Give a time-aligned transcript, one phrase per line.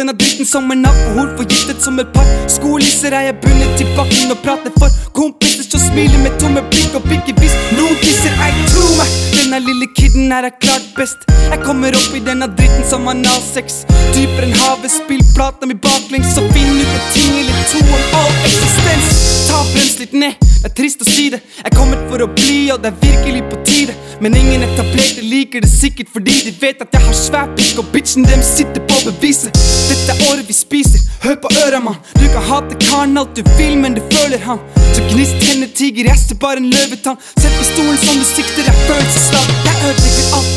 [0.00, 2.26] denne dritten som en alkohol Forgiftet som et par.
[2.48, 6.96] Skolisser er jeg bundet til bakken Og prater for kompiser som smiler med tomme blikk
[6.96, 8.32] Og ikke hvis noen tisser.
[8.32, 11.26] jeg tror meg Denne lille kidden er jeg klart best.
[11.50, 13.82] Jeg kommer opp i denne dritten som analsex.
[14.14, 18.20] Dypere enn havet, spill plata mi baklengs Så finn ut en ting eller to om
[18.20, 19.10] all eksistens.
[19.48, 21.40] Ta brems litt ned, det er trist å si det.
[21.64, 23.94] Jeg kommer for å bli, og det er virkelig på tide.
[24.20, 27.86] Men ingen etablerte liker det sikkert Fordi de vet at jeg har svær pikk Og
[27.94, 29.56] bitchen dem sitter på beviset.
[29.88, 31.96] Dette er året vi spiser, hør på øra mann.
[32.18, 34.60] Du kan hate karen alt du vil, men du føler han.
[34.92, 37.16] Så gnist henne tiger, jeg ser bare en løvetann.
[37.40, 40.49] Sett pistolen som du sikter, jeg følelsesladd Jeg ødelegger alt,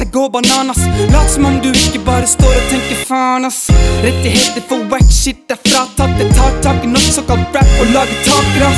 [0.00, 0.80] sjekk gå bananas.
[1.12, 3.68] Lat som om du ikke bare står og tenker faen ass.
[4.04, 6.16] Rettigheter for wack shit er fratatt.
[6.20, 8.70] Jeg tar tak i norsk såkalt rap og lager takere.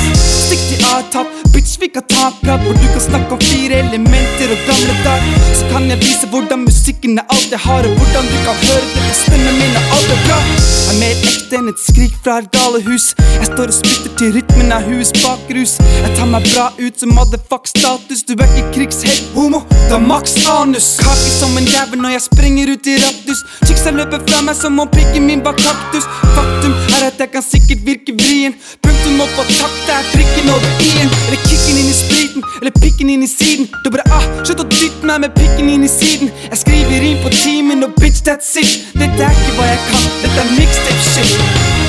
[0.43, 4.51] Stikk til A-tapp, bitch vi kan ta prat Hvor du kan snakke om fire elementer
[4.53, 5.42] og gamle dag Så
[5.73, 9.05] kan jeg vise hvordan musikken er alt jeg har Og hvordan du kan høre det
[9.07, 10.39] på stemmen min og alt er bra.
[10.83, 14.35] Jeg er mer ekte enn et skrik fra et galehus Jeg står og spytter til
[14.37, 18.21] rytmen av huets bakrus Jeg tar meg bra ut som motherfuck status.
[18.27, 20.87] Du er ikke krigshelt homo, har maks anus.
[21.01, 23.41] Kake som en jævel når jeg springer ut i rattus.
[23.65, 26.07] Chicksa løper fra meg som om pikken min var kaktus.
[26.35, 28.57] Faktum er at jeg kan sikkert virke vrien.
[28.83, 31.13] Punktum opp og takk, det er prikken over i-en.
[31.27, 31.97] Eller kicken inn i
[32.33, 33.67] spriten, eller pikken inn i siden.
[33.83, 36.31] Du bare ah, slutt å dytte meg med pikken inn i siden.
[36.49, 38.93] Jeg skriver inn på timen og bitch that's it.
[38.93, 41.82] Dette er ikke hva jeg kan, dette er mixtape shit